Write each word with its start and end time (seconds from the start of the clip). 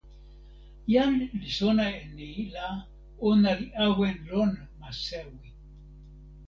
jan 0.93 1.15
li 1.39 1.49
sona 1.57 1.87
e 2.01 2.03
ni 2.15 2.29
la 2.53 2.67
ona 3.29 3.51
li 3.59 3.67
awen 3.85 4.15
lon 4.29 4.51
ma 4.77 4.89
sewi. 5.05 5.45